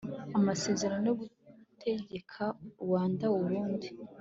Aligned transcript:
amasezerano 0.37 1.03
yo 1.09 1.15
gutegeka 1.21 2.43
ruanda-urundi 2.85 3.87